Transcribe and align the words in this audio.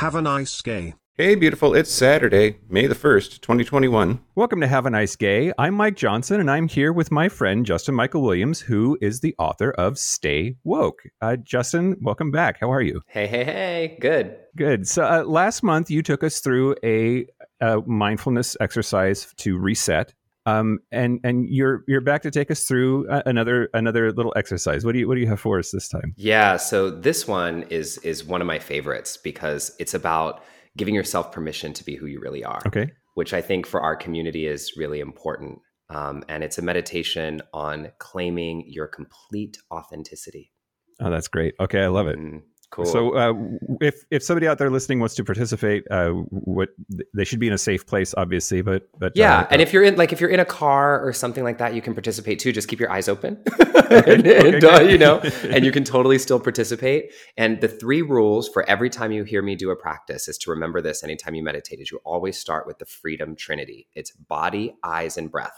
Have 0.00 0.14
a 0.14 0.22
nice 0.22 0.62
day. 0.62 0.94
Hey, 1.16 1.34
beautiful. 1.34 1.74
It's 1.74 1.92
Saturday, 1.92 2.56
May 2.70 2.86
the 2.86 2.94
1st, 2.94 3.42
2021. 3.42 4.18
Welcome 4.34 4.62
to 4.62 4.66
Have 4.66 4.86
a 4.86 4.90
Nice 4.90 5.14
Gay. 5.14 5.52
I'm 5.58 5.74
Mike 5.74 5.94
Johnson, 5.94 6.40
and 6.40 6.50
I'm 6.50 6.68
here 6.68 6.90
with 6.90 7.10
my 7.10 7.28
friend 7.28 7.66
Justin 7.66 7.96
Michael 7.96 8.22
Williams, 8.22 8.60
who 8.60 8.96
is 9.02 9.20
the 9.20 9.34
author 9.38 9.72
of 9.72 9.98
Stay 9.98 10.56
Woke. 10.64 11.02
Uh, 11.20 11.36
Justin, 11.36 11.96
welcome 12.00 12.30
back. 12.30 12.60
How 12.60 12.72
are 12.72 12.80
you? 12.80 13.02
Hey, 13.08 13.26
hey, 13.26 13.44
hey. 13.44 13.98
Good. 14.00 14.38
Good. 14.56 14.88
So 14.88 15.04
uh, 15.04 15.24
last 15.24 15.62
month 15.62 15.90
you 15.90 16.02
took 16.02 16.24
us 16.24 16.40
through 16.40 16.76
a, 16.82 17.26
a 17.60 17.82
mindfulness 17.82 18.56
exercise 18.58 19.34
to 19.36 19.58
reset. 19.58 20.14
Um, 20.46 20.78
and 20.90 21.20
and 21.22 21.46
you're 21.48 21.84
you're 21.86 22.00
back 22.00 22.22
to 22.22 22.30
take 22.30 22.50
us 22.50 22.64
through 22.64 23.08
uh, 23.08 23.22
another 23.26 23.68
another 23.74 24.10
little 24.12 24.32
exercise. 24.36 24.84
What 24.84 24.92
do 24.92 25.00
you 25.00 25.08
what 25.08 25.16
do 25.16 25.20
you 25.20 25.26
have 25.28 25.40
for 25.40 25.58
us 25.58 25.70
this 25.70 25.88
time? 25.88 26.14
Yeah, 26.16 26.56
so 26.56 26.90
this 26.90 27.28
one 27.28 27.64
is 27.64 27.98
is 27.98 28.24
one 28.24 28.40
of 28.40 28.46
my 28.46 28.58
favorites 28.58 29.16
because 29.16 29.74
it's 29.78 29.94
about 29.94 30.42
giving 30.76 30.94
yourself 30.94 31.32
permission 31.32 31.72
to 31.74 31.84
be 31.84 31.96
who 31.96 32.06
you 32.06 32.20
really 32.20 32.44
are. 32.44 32.60
Okay. 32.66 32.90
Which 33.14 33.34
I 33.34 33.40
think 33.40 33.66
for 33.66 33.82
our 33.82 33.96
community 33.96 34.46
is 34.46 34.72
really 34.76 35.00
important. 35.00 35.58
Um, 35.90 36.22
and 36.28 36.44
it's 36.44 36.56
a 36.56 36.62
meditation 36.62 37.42
on 37.52 37.90
claiming 37.98 38.64
your 38.66 38.86
complete 38.86 39.58
authenticity. 39.72 40.52
Oh, 41.00 41.10
that's 41.10 41.28
great. 41.28 41.54
Okay, 41.58 41.82
I 41.82 41.88
love 41.88 42.06
it. 42.06 42.18
Mm, 42.18 42.42
cool. 42.70 42.84
So, 42.84 43.16
uh, 43.16 43.34
if 43.80 44.04
if 44.10 44.22
somebody 44.22 44.46
out 44.46 44.58
there 44.58 44.70
listening 44.70 45.00
wants 45.00 45.14
to 45.16 45.24
participate, 45.24 45.84
uh, 45.90 46.10
what 46.10 46.70
they 47.14 47.24
should 47.24 47.40
be 47.40 47.46
in 47.46 47.52
a 47.52 47.58
safe 47.58 47.86
place, 47.86 48.14
obviously. 48.16 48.62
But 48.62 48.88
but 48.98 49.12
yeah, 49.14 49.40
uh, 49.40 49.46
and 49.50 49.62
if 49.62 49.72
you're 49.72 49.82
in 49.82 49.96
like 49.96 50.12
if 50.12 50.20
you're 50.20 50.30
in 50.30 50.40
a 50.40 50.44
car 50.44 51.04
or 51.04 51.12
something 51.12 51.44
like 51.44 51.58
that, 51.58 51.74
you 51.74 51.82
can 51.82 51.94
participate 51.94 52.38
too. 52.38 52.52
Just 52.52 52.68
keep 52.68 52.80
your 52.80 52.90
eyes 52.90 53.08
open, 53.08 53.42
and, 53.90 54.26
and, 54.26 54.64
uh, 54.64 54.80
you 54.80 54.98
know, 54.98 55.20
and 55.44 55.64
you 55.64 55.72
can 55.76 55.84
totally 55.84 56.18
still 56.18 56.40
participate. 56.40 57.12
And 57.36 57.60
the 57.60 57.68
three 57.68 58.02
rules 58.02 58.48
for 58.48 58.68
every 58.68 58.90
time 58.90 59.12
you 59.12 59.24
hear 59.24 59.42
me 59.42 59.56
do 59.56 59.70
a 59.70 59.76
practice 59.76 60.28
is 60.28 60.38
to 60.38 60.50
remember 60.50 60.80
this. 60.80 61.02
Anytime 61.04 61.34
you 61.34 61.42
meditate, 61.42 61.80
is 61.80 61.90
you 61.90 62.00
always 62.04 62.38
start 62.38 62.66
with 62.66 62.78
the 62.78 62.86
freedom 62.86 63.36
trinity. 63.36 63.88
It's 63.94 64.10
body, 64.10 64.74
eyes, 64.82 65.16
and 65.16 65.30
breath. 65.30 65.56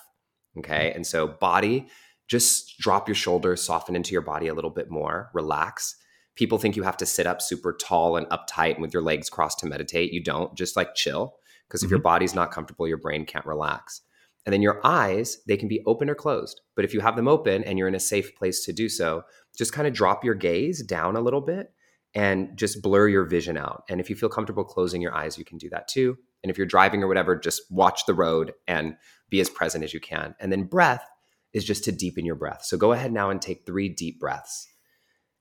Okay, 0.58 0.92
and 0.94 1.06
so 1.06 1.28
body, 1.28 1.88
just 2.28 2.78
drop 2.78 3.08
your 3.08 3.14
shoulders, 3.14 3.62
soften 3.62 3.96
into 3.96 4.12
your 4.12 4.22
body 4.22 4.48
a 4.48 4.54
little 4.54 4.70
bit 4.70 4.90
more, 4.90 5.30
relax 5.34 5.96
people 6.34 6.58
think 6.58 6.76
you 6.76 6.82
have 6.82 6.96
to 6.98 7.06
sit 7.06 7.26
up 7.26 7.42
super 7.42 7.72
tall 7.72 8.16
and 8.16 8.26
uptight 8.28 8.74
and 8.74 8.82
with 8.82 8.94
your 8.94 9.02
legs 9.02 9.28
crossed 9.28 9.58
to 9.60 9.66
meditate. 9.66 10.12
You 10.12 10.22
don't, 10.22 10.54
just 10.54 10.76
like 10.76 10.94
chill. 10.94 11.34
Because 11.68 11.82
if 11.82 11.86
mm-hmm. 11.86 11.94
your 11.94 12.02
body's 12.02 12.34
not 12.34 12.50
comfortable, 12.50 12.88
your 12.88 12.98
brain 12.98 13.24
can't 13.24 13.46
relax. 13.46 14.02
And 14.44 14.52
then 14.52 14.62
your 14.62 14.84
eyes, 14.84 15.38
they 15.46 15.56
can 15.56 15.68
be 15.68 15.82
open 15.86 16.10
or 16.10 16.14
closed. 16.14 16.60
But 16.74 16.84
if 16.84 16.92
you 16.92 17.00
have 17.00 17.16
them 17.16 17.28
open 17.28 17.62
and 17.64 17.78
you're 17.78 17.88
in 17.88 17.94
a 17.94 18.00
safe 18.00 18.34
place 18.34 18.64
to 18.64 18.72
do 18.72 18.88
so, 18.88 19.22
just 19.56 19.72
kind 19.72 19.86
of 19.86 19.94
drop 19.94 20.24
your 20.24 20.34
gaze 20.34 20.82
down 20.82 21.16
a 21.16 21.20
little 21.20 21.40
bit 21.40 21.72
and 22.14 22.56
just 22.56 22.82
blur 22.82 23.08
your 23.08 23.24
vision 23.24 23.56
out. 23.56 23.84
And 23.88 24.00
if 24.00 24.10
you 24.10 24.16
feel 24.16 24.28
comfortable 24.28 24.64
closing 24.64 25.00
your 25.00 25.14
eyes, 25.14 25.38
you 25.38 25.44
can 25.44 25.58
do 25.58 25.70
that 25.70 25.88
too. 25.88 26.16
And 26.42 26.50
if 26.50 26.58
you're 26.58 26.66
driving 26.66 27.02
or 27.02 27.08
whatever, 27.08 27.36
just 27.36 27.62
watch 27.70 28.04
the 28.06 28.14
road 28.14 28.52
and 28.66 28.96
be 29.30 29.40
as 29.40 29.48
present 29.48 29.84
as 29.84 29.94
you 29.94 30.00
can. 30.00 30.34
And 30.40 30.50
then 30.50 30.64
breath 30.64 31.04
is 31.52 31.64
just 31.64 31.84
to 31.84 31.92
deepen 31.92 32.26
your 32.26 32.34
breath. 32.34 32.64
So 32.64 32.76
go 32.76 32.92
ahead 32.92 33.12
now 33.12 33.30
and 33.30 33.40
take 33.40 33.64
three 33.64 33.88
deep 33.88 34.18
breaths 34.18 34.68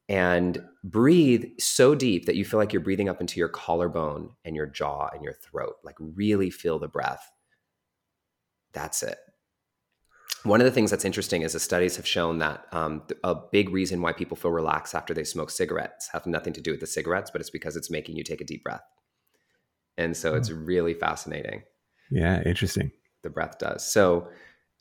and 0.09 0.61
breathe 0.83 1.45
so 1.59 1.95
deep 1.95 2.25
that 2.25 2.35
you 2.35 2.44
feel 2.44 2.59
like 2.59 2.73
you're 2.73 2.81
breathing 2.81 3.09
up 3.09 3.21
into 3.21 3.39
your 3.39 3.49
collarbone 3.49 4.31
and 4.44 4.55
your 4.55 4.66
jaw 4.66 5.09
and 5.13 5.23
your 5.23 5.33
throat. 5.33 5.75
Like 5.83 5.95
really 5.99 6.49
feel 6.49 6.80
the 6.80 6.88
breath. 6.88 7.30
That's 8.73 9.03
it. 9.03 9.17
One 10.44 10.59
of 10.59 10.66
the 10.66 10.72
things 10.72 10.89
that's 10.89 11.05
interesting 11.05 11.44
is 11.44 11.53
the 11.53 11.59
studies 11.59 11.97
have 11.97 12.07
shown 12.07 12.39
that 12.39 12.66
um, 12.72 13.03
a 13.23 13.35
big 13.35 13.69
reason 13.69 14.02
why 14.02 14.11
people 14.11 14.35
feel 14.35 14.52
relaxed 14.52 14.95
after 14.95 15.13
they 15.13 15.23
smoke 15.23 15.52
cigarettes 15.52 16.09
have 16.13 16.25
nothing 16.25 16.53
to 16.53 16.61
do 16.61 16.72
with 16.72 16.79
the 16.79 16.88
cigarettes, 16.88 17.29
but 17.29 17.41
it's 17.41 17.52
because 17.52 17.75
it's 17.75 17.91
making 17.91 18.16
you 18.17 18.23
take 18.23 18.41
a 18.41 18.45
deep 18.45 18.63
breath. 18.63 18.81
And 19.97 20.17
so 20.17 20.33
it's 20.33 20.49
hmm. 20.49 20.66
really 20.66 20.95
fascinating. 20.95 21.61
Yeah, 22.09 22.41
interesting. 22.44 22.91
The 23.22 23.29
breath 23.29 23.59
does. 23.59 23.85
So, 23.85 24.29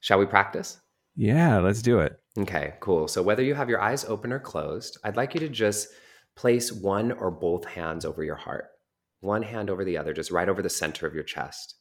shall 0.00 0.18
we 0.18 0.24
practice? 0.24 0.80
Yeah, 1.16 1.58
let's 1.58 1.82
do 1.82 1.98
it. 2.00 2.18
Okay, 2.38 2.74
cool. 2.80 3.08
So 3.08 3.22
whether 3.22 3.42
you 3.42 3.54
have 3.54 3.68
your 3.68 3.80
eyes 3.80 4.04
open 4.04 4.32
or 4.32 4.38
closed, 4.38 4.98
I'd 5.04 5.16
like 5.16 5.34
you 5.34 5.40
to 5.40 5.48
just 5.48 5.88
place 6.36 6.72
one 6.72 7.12
or 7.12 7.30
both 7.30 7.64
hands 7.64 8.04
over 8.04 8.24
your 8.24 8.36
heart, 8.36 8.68
one 9.20 9.42
hand 9.42 9.68
over 9.68 9.84
the 9.84 9.98
other, 9.98 10.14
just 10.14 10.30
right 10.30 10.48
over 10.48 10.62
the 10.62 10.70
center 10.70 11.06
of 11.06 11.14
your 11.14 11.24
chest. 11.24 11.74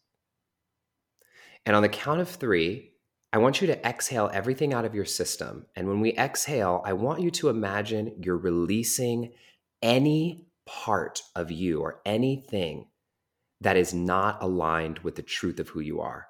And 1.66 1.76
on 1.76 1.84
the 1.84 1.90
count 1.90 2.20
of 2.20 2.30
three, 2.30 2.94
I 3.32 3.38
want 3.38 3.62
you 3.62 3.68
to 3.68 3.88
exhale 3.88 4.32
everything 4.34 4.74
out 4.74 4.86
of 4.86 4.96
your 4.96 5.06
system. 5.06 5.68
And 5.76 5.88
when 5.88 6.00
we 6.00 6.14
exhale, 6.14 6.82
I 6.84 6.94
want 6.94 7.22
you 7.22 7.30
to 7.32 7.50
imagine 7.50 8.16
you're 8.24 8.38
releasing 8.38 9.34
any 9.84 10.48
part 10.66 11.22
of 11.36 11.52
you 11.52 11.82
or 11.82 12.02
anything 12.06 12.88
that 13.62 13.78
is 13.78 13.94
not 13.94 14.42
aligned 14.42 15.00
with 15.00 15.16
the 15.16 15.22
truth 15.22 15.60
of 15.60 15.70
who 15.70 15.80
you 15.80 16.02
are. 16.02 16.28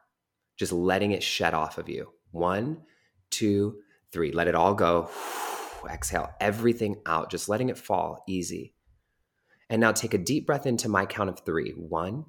Just 0.57 0.73
letting 0.73 1.11
it 1.11 1.23
shed 1.23 1.53
off 1.53 1.77
of 1.77 1.87
you. 1.87 2.11
One, 2.31 2.81
two, 3.29 3.79
three. 4.11 4.31
Let 4.31 4.47
it 4.47 4.55
all 4.55 4.73
go. 4.73 5.09
Exhale 5.89 6.29
everything 6.39 6.97
out, 7.05 7.31
just 7.31 7.47
letting 7.47 7.69
it 7.69 7.77
fall 7.77 8.23
easy. 8.27 8.73
And 9.69 9.79
now 9.79 9.91
take 9.91 10.13
a 10.13 10.17
deep 10.17 10.45
breath 10.45 10.65
into 10.65 10.89
my 10.89 11.05
count 11.05 11.29
of 11.29 11.41
three. 11.41 11.71
One, 11.71 12.25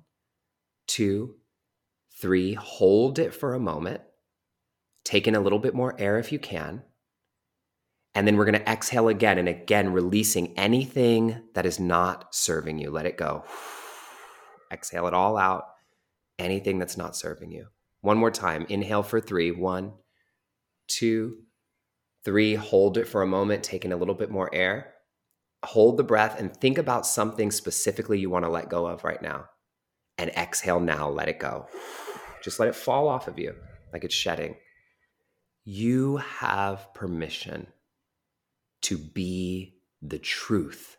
two, 0.87 1.37
three. 2.21 2.55
Hold 2.55 3.19
it 3.19 3.35
for 3.35 3.55
a 3.55 3.61
moment. 3.61 4.03
Take 5.05 5.27
in 5.27 5.35
a 5.35 5.41
little 5.41 5.59
bit 5.59 5.75
more 5.75 5.99
air 5.99 6.19
if 6.19 6.33
you 6.33 6.39
can. 6.39 6.83
And 8.15 8.27
then 8.27 8.37
we're 8.37 8.45
going 8.45 8.59
to 8.59 8.71
exhale 8.71 9.09
again 9.09 9.39
and 9.39 9.49
again, 9.49 9.93
releasing 9.93 10.59
anything 10.59 11.43
that 11.55 11.65
is 11.65 11.81
not 11.81 12.35
serving 12.35 12.79
you. 12.79 12.91
Let 12.91 13.07
it 13.07 13.17
go. 13.17 13.45
Exhale 14.71 15.07
it 15.07 15.15
all 15.15 15.37
out. 15.37 15.65
Anything 16.39 16.79
that's 16.79 16.97
not 16.97 17.17
serving 17.17 17.53
you. 17.53 17.67
One 18.01 18.19
more 18.19 18.31
time. 18.31 18.67
Inhale 18.69 19.03
for 19.03 19.21
three. 19.21 19.51
One, 19.51 19.93
two, 20.89 21.39
three. 22.25 22.55
Hold 22.55 22.99
it 22.99 23.09
for 23.09 23.23
a 23.23 23.27
moment, 23.27 23.63
taking 23.63 23.93
a 23.93 23.97
little 23.97 24.15
bit 24.15 24.31
more 24.31 24.55
air. 24.55 24.95
Hold 25.65 25.97
the 25.97 26.05
breath 26.05 26.39
and 26.39 26.57
think 26.57 26.79
about 26.79 27.07
something 27.07 27.51
specifically 27.51 28.19
you 28.19 28.31
want 28.31 28.45
to 28.45 28.51
let 28.51 28.71
go 28.71 28.87
of 28.87 29.05
right 29.05 29.21
now. 29.21 29.47
And 30.17 30.31
exhale 30.31 30.81
now, 30.81 31.09
let 31.09 31.29
it 31.29 31.39
go. 31.39 31.67
Just 32.43 32.59
let 32.59 32.69
it 32.69 32.75
fall 32.75 33.09
off 33.09 33.29
of 33.29 33.39
you 33.39 33.55
like 33.93 34.05
it's 34.05 34.15
shedding. 34.15 34.57
You 35.65 36.17
have 36.17 36.93
permission 36.95 37.67
to 38.83 38.97
be 38.97 39.77
the 40.01 40.19
truth 40.19 40.97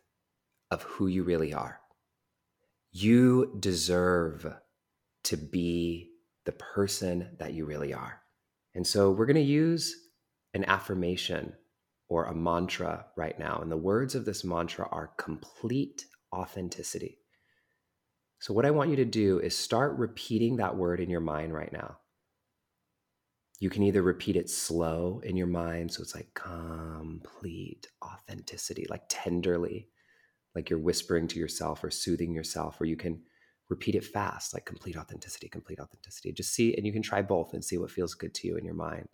of 0.69 0.83
who 0.83 1.07
you 1.07 1.23
really 1.23 1.53
are. 1.53 1.79
You 2.91 3.57
deserve 3.59 4.53
to 5.23 5.37
be 5.37 6.10
the 6.45 6.51
person 6.51 7.29
that 7.39 7.53
you 7.53 7.65
really 7.65 7.93
are. 7.93 8.21
And 8.75 8.85
so 8.85 9.11
we're 9.11 9.25
going 9.25 9.35
to 9.35 9.41
use 9.41 9.95
an 10.53 10.65
affirmation 10.65 11.53
or 12.07 12.25
a 12.25 12.35
mantra 12.35 13.05
right 13.15 13.37
now. 13.39 13.59
And 13.61 13.71
the 13.71 13.77
words 13.77 14.15
of 14.15 14.25
this 14.25 14.43
mantra 14.43 14.87
are 14.91 15.13
complete 15.17 16.05
authenticity. 16.33 17.19
So, 18.39 18.53
what 18.53 18.65
I 18.65 18.71
want 18.71 18.89
you 18.89 18.95
to 18.97 19.05
do 19.05 19.39
is 19.39 19.55
start 19.55 19.97
repeating 19.97 20.57
that 20.57 20.75
word 20.75 20.99
in 20.99 21.09
your 21.09 21.21
mind 21.21 21.53
right 21.53 21.71
now. 21.71 21.97
You 23.59 23.69
can 23.69 23.83
either 23.83 24.01
repeat 24.01 24.35
it 24.35 24.49
slow 24.49 25.21
in 25.23 25.37
your 25.37 25.47
mind, 25.47 25.93
so 25.93 26.01
it's 26.01 26.15
like 26.15 26.33
complete 26.33 27.87
authenticity, 28.03 28.87
like 28.89 29.03
tenderly, 29.07 29.89
like 30.55 30.69
you're 30.71 30.79
whispering 30.79 31.27
to 31.27 31.39
yourself 31.39 31.83
or 31.83 31.91
soothing 31.91 32.33
yourself, 32.33 32.81
or 32.81 32.85
you 32.85 32.97
can 32.97 33.21
repeat 33.71 33.95
it 33.95 34.03
fast, 34.03 34.53
like 34.53 34.65
complete 34.65 34.97
authenticity, 34.97 35.47
complete 35.47 35.79
authenticity. 35.79 36.33
Just 36.33 36.53
see, 36.53 36.75
and 36.75 36.85
you 36.85 36.91
can 36.91 37.01
try 37.01 37.21
both 37.21 37.53
and 37.53 37.63
see 37.63 37.77
what 37.77 37.89
feels 37.89 38.13
good 38.13 38.33
to 38.35 38.47
you 38.47 38.57
in 38.57 38.65
your 38.65 38.75
mind. 38.75 39.07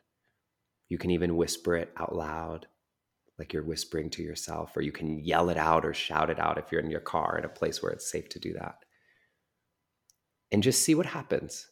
You 0.90 0.98
can 0.98 1.12
even 1.12 1.38
whisper 1.38 1.76
it 1.76 1.94
out 1.96 2.16
loud, 2.16 2.66
like 3.38 3.54
you're 3.54 3.64
whispering 3.64 4.10
to 4.10 4.24
yourself, 4.24 4.76
or 4.76 4.82
you 4.82 4.92
can 4.92 5.24
yell 5.24 5.50
it 5.50 5.58
out 5.58 5.86
or 5.86 5.94
shout 5.94 6.32
it 6.32 6.40
out 6.40 6.58
if 6.58 6.72
you're 6.72 6.82
in 6.82 6.90
your 6.90 7.00
car 7.00 7.38
in 7.38 7.46
a 7.46 7.50
place 7.50 7.84
where 7.84 7.92
it's 7.92 8.12
safe 8.12 8.30
to 8.30 8.40
do 8.40 8.54
that. 8.54 8.80
And 10.52 10.64
just 10.64 10.82
see 10.82 10.96
what 10.96 11.06
happens. 11.06 11.68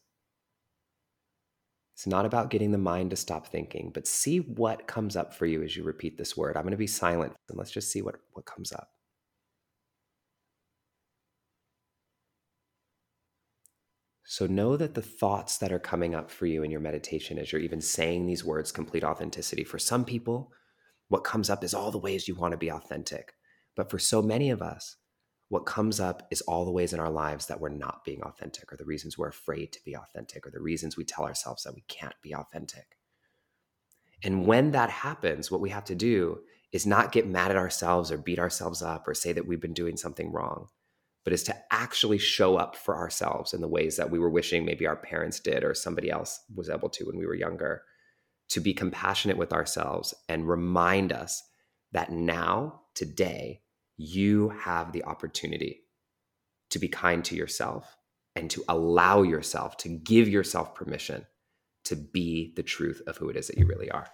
It's 1.95 2.05
not 2.05 2.25
about 2.25 2.51
getting 2.51 2.71
the 2.71 2.77
mind 2.77 3.09
to 3.09 3.15
stop 3.15 3.47
thinking, 3.47 3.89
but 3.95 4.05
see 4.05 4.39
what 4.41 4.85
comes 4.85 5.15
up 5.15 5.33
for 5.33 5.47
you 5.47 5.63
as 5.63 5.75
you 5.75 5.83
repeat 5.83 6.19
this 6.19 6.37
word. 6.37 6.55
I'm 6.55 6.63
going 6.63 6.71
to 6.71 6.77
be 6.77 6.85
silent 6.85 7.33
and 7.49 7.57
let's 7.57 7.71
just 7.71 7.91
see 7.91 8.03
what, 8.03 8.17
what 8.33 8.45
comes 8.45 8.71
up. 8.71 8.89
So 14.27 14.47
know 14.47 14.75
that 14.75 14.95
the 14.95 15.03
thoughts 15.03 15.59
that 15.59 15.71
are 15.71 15.79
coming 15.79 16.15
up 16.15 16.31
for 16.31 16.47
you 16.47 16.63
in 16.63 16.71
your 16.71 16.79
meditation 16.79 17.37
as 17.37 17.51
you're 17.51 17.61
even 17.61 17.79
saying 17.79 18.25
these 18.25 18.43
words, 18.43 18.71
complete 18.71 19.03
authenticity, 19.03 19.63
for 19.63 19.77
some 19.77 20.03
people, 20.03 20.51
what 21.09 21.23
comes 21.23 21.49
up 21.49 21.63
is 21.63 21.75
all 21.75 21.91
the 21.91 21.99
ways 21.99 22.27
you 22.27 22.33
want 22.33 22.51
to 22.51 22.57
be 22.57 22.71
authentic. 22.71 23.33
But 23.75 23.91
for 23.91 23.99
so 23.99 24.23
many 24.23 24.49
of 24.49 24.63
us, 24.63 24.95
what 25.49 25.67
comes 25.67 25.99
up 25.99 26.27
is 26.31 26.41
all 26.41 26.65
the 26.65 26.71
ways 26.71 26.91
in 26.91 26.99
our 26.99 27.11
lives 27.11 27.45
that 27.45 27.59
we're 27.59 27.69
not 27.69 28.03
being 28.03 28.23
authentic, 28.23 28.73
or 28.73 28.77
the 28.77 28.85
reasons 28.85 29.15
we're 29.15 29.27
afraid 29.27 29.71
to 29.73 29.83
be 29.85 29.95
authentic, 29.95 30.47
or 30.47 30.49
the 30.49 30.59
reasons 30.59 30.97
we 30.97 31.03
tell 31.03 31.25
ourselves 31.25 31.61
that 31.63 31.75
we 31.75 31.83
can't 31.87 32.15
be 32.23 32.33
authentic. 32.33 32.97
And 34.23 34.47
when 34.47 34.71
that 34.71 34.89
happens, 34.89 35.51
what 35.51 35.61
we 35.61 35.69
have 35.69 35.85
to 35.85 35.95
do 35.95 36.39
is 36.71 36.87
not 36.87 37.11
get 37.11 37.27
mad 37.27 37.51
at 37.51 37.57
ourselves 37.57 38.11
or 38.11 38.17
beat 38.17 38.39
ourselves 38.39 38.81
up 38.81 39.07
or 39.07 39.13
say 39.13 39.33
that 39.33 39.45
we've 39.45 39.61
been 39.61 39.73
doing 39.73 39.97
something 39.97 40.31
wrong, 40.31 40.69
but 41.25 41.33
is 41.33 41.43
to 41.43 41.55
actually 41.71 42.19
show 42.19 42.55
up 42.55 42.75
for 42.75 42.95
ourselves 42.95 43.53
in 43.53 43.59
the 43.59 43.67
ways 43.67 43.97
that 43.97 44.11
we 44.11 44.19
were 44.19 44.29
wishing 44.29 44.63
maybe 44.63 44.85
our 44.85 44.95
parents 44.95 45.39
did 45.39 45.63
or 45.63 45.73
somebody 45.73 46.09
else 46.09 46.39
was 46.55 46.69
able 46.69 46.87
to 46.87 47.03
when 47.05 47.17
we 47.17 47.25
were 47.25 47.35
younger. 47.35 47.81
To 48.49 48.59
be 48.59 48.75
compassionate 48.75 49.35
with 49.37 49.51
ourselves 49.51 50.13
and 50.29 50.47
remind 50.47 51.11
us 51.11 51.41
that 51.93 52.11
now, 52.11 52.81
today, 52.93 53.63
you 53.97 54.49
have 54.49 54.91
the 54.91 55.03
opportunity 55.03 55.81
to 56.69 56.77
be 56.77 56.87
kind 56.87 57.25
to 57.25 57.35
yourself 57.35 57.97
and 58.35 58.51
to 58.51 58.63
allow 58.69 59.23
yourself 59.23 59.77
to 59.77 59.89
give 59.89 60.29
yourself 60.29 60.75
permission 60.75 61.25
to 61.85 61.95
be 61.95 62.53
the 62.55 62.63
truth 62.63 63.01
of 63.07 63.17
who 63.17 63.29
it 63.29 63.35
is 63.35 63.47
that 63.47 63.57
you 63.57 63.65
really 63.65 63.89
are. 63.89 64.07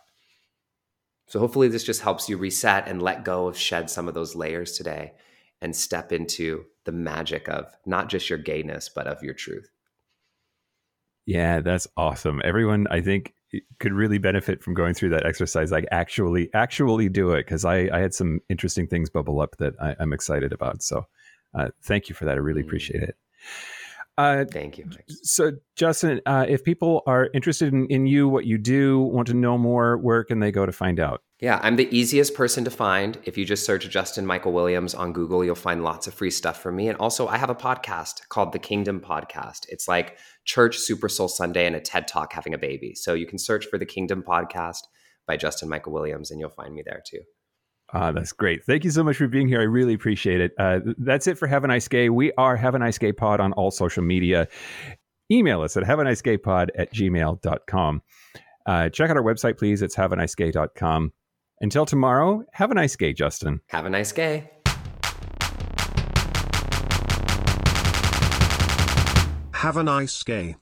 So, 1.28 1.40
hopefully, 1.40 1.68
this 1.68 1.84
just 1.84 2.02
helps 2.02 2.30
you 2.30 2.38
reset 2.38 2.88
and 2.88 3.02
let 3.02 3.25
go 3.25 3.48
of 3.48 3.57
shed 3.57 3.90
some 3.90 4.07
of 4.07 4.14
those 4.14 4.34
layers 4.34 4.78
today 4.78 5.12
and 5.62 5.75
step 5.75 6.12
into 6.12 6.66
the 6.86 6.92
magic 6.92 7.48
of 7.48 7.72
not 7.86 8.10
just 8.10 8.30
your 8.30 8.40
gayness, 8.40 8.90
but 8.90 9.08
of 9.08 9.22
your 9.22 9.34
truth. 9.34 9.69
Yeah, 11.25 11.62
that's 11.62 11.88
awesome. 11.96 12.42
Everyone, 12.44 12.88
I 12.90 13.02
think, 13.02 13.34
could 13.80 13.94
really 13.94 14.18
benefit 14.18 14.63
from 14.63 14.74
going 14.74 14.94
through 14.94 15.10
that 15.10 15.25
exercise. 15.25 15.72
Like, 15.72 15.86
actually, 15.92 16.50
actually 16.54 17.10
do 17.10 17.31
it 17.31 17.46
because 17.46 17.63
I, 17.63 17.90
I 17.94 18.00
had 18.00 18.13
some 18.13 18.40
interesting 18.50 18.88
things 18.88 19.10
bubble 19.10 19.40
up 19.40 19.56
that 19.58 19.75
I, 19.80 19.96
am 20.00 20.13
excited 20.13 20.52
about. 20.52 20.81
So, 20.81 21.06
uh, 21.54 21.69
thank 21.84 22.10
you 22.10 22.16
for 22.16 22.25
that. 22.25 22.38
I 22.38 22.40
really 22.40 22.64
mm. 22.64 22.66
appreciate 22.66 23.04
it. 23.04 23.16
Uh, 24.18 24.46
Thank 24.46 24.78
you. 24.78 24.90
So, 25.07 25.54
Justin, 25.75 26.22
uh, 26.25 26.46
if 26.48 26.64
people 26.64 27.02
are 27.07 27.30
interested 27.34 27.74
in, 27.74 27.88
in 27.88 28.06
you, 28.06 28.28
what 28.28 28.46
you 28.46 28.57
do, 28.57 29.00
want 29.00 29.28
to 29.30 29.34
know 29.34 29.57
more, 29.57 29.98
where 29.98 30.24
can 30.24 30.40
they 30.40 30.52
go 30.52 30.66
to 30.66 30.72
find 30.72 31.00
out? 31.00 31.24
Yeah, 31.42 31.60
I'm 31.64 31.76
the 31.76 31.90
easiest 31.96 32.36
person 32.36 32.64
to 32.66 32.70
find. 32.70 33.18
If 33.24 33.36
you 33.36 33.46
just 33.46 33.66
search 33.66 33.90
Justin 33.90 34.28
Michael 34.28 34.52
Williams 34.52 34.94
on 34.94 35.12
Google, 35.12 35.44
you'll 35.44 35.56
find 35.56 35.84
lots 35.84 36.06
of 36.06 36.14
free 36.14 36.30
stuff 36.30 36.62
from 36.62 36.76
me. 36.76 36.88
And 36.88 36.96
also, 37.00 37.28
I 37.28 37.38
have 37.38 37.50
a 37.50 37.56
podcast 37.56 38.30
called 38.30 38.54
The 38.54 38.60
Kingdom 38.60 39.02
Podcast. 39.02 39.66
It's 39.70 39.88
like 39.88 40.20
Church 40.46 40.78
Super 40.78 41.10
Soul 41.10 41.28
Sunday 41.28 41.66
and 41.66 41.76
a 41.76 41.80
TED 41.80 42.08
Talk 42.08 42.32
having 42.32 42.54
a 42.54 42.60
baby. 42.60 42.94
So 42.94 43.16
you 43.16 43.26
can 43.26 43.40
search 43.40 43.66
for 43.66 43.80
The 43.80 43.88
Kingdom 43.88 44.22
Podcast 44.22 44.82
by 45.26 45.36
Justin 45.36 45.68
Michael 45.68 45.94
Williams, 45.94 46.30
and 46.30 46.40
you'll 46.40 46.52
find 46.52 46.76
me 46.76 46.84
there 46.86 47.02
too. 47.04 47.22
Ah, 47.92 48.12
that's 48.12 48.34
great. 48.34 48.64
Thank 48.64 48.84
you 48.84 48.92
so 48.92 49.04
much 49.04 49.18
for 49.18 49.28
being 49.28 49.48
here. 49.48 49.62
I 49.62 49.64
really 49.64 49.96
appreciate 49.96 50.42
it. 50.42 50.52
Uh, 50.60 50.82
that's 51.00 51.26
it 51.26 51.40
for 51.40 51.48
Have 51.48 51.64
a 51.64 51.68
Nice 51.68 51.88
Gay. 51.88 52.10
We 52.10 52.32
are 52.38 52.56
Have 52.56 52.76
a 52.76 52.80
Nice 52.80 53.00
Gay 53.00 53.14
Pod 53.14 53.40
on 53.40 53.52
all 53.54 53.72
social 53.72 54.04
media. 54.04 54.48
Email 55.32 55.62
us 55.62 55.76
at 55.76 55.86
have 55.86 55.98
a 56.00 56.04
nice 56.04 56.22
gay 56.22 56.38
pod 56.38 56.72
at 56.78 56.94
gmail.com. 56.94 58.02
Uh, 58.66 58.90
check 58.90 59.10
out 59.10 59.16
our 59.16 59.24
website, 59.24 59.58
please. 59.58 59.82
It's 59.82 59.96
have 59.96 60.12
a 60.12 60.18
nice 60.18 60.36
gay.com. 60.36 61.14
Until 61.62 61.86
tomorrow, 61.86 62.44
have 62.54 62.72
a 62.72 62.74
nice 62.74 62.96
gay, 62.96 63.13
Justin. 63.13 63.62
Have 63.69 63.86
a 63.86 63.90
nice 63.90 64.12
gay. 64.12 64.50
Have 69.54 69.78
a 69.78 69.84
nice 69.84 70.24
gay. 70.24 70.56